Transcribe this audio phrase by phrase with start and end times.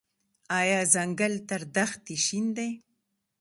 [0.59, 2.69] آیا ځنګل تر دښتي شین دی؟